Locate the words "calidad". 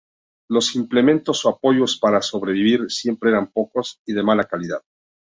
4.45-4.81